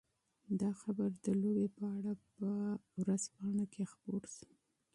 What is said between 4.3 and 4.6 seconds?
شو.